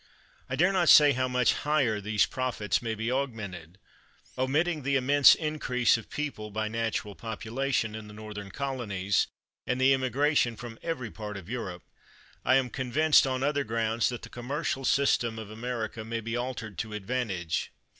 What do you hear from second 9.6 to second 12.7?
and the emigration from every part of Europe, I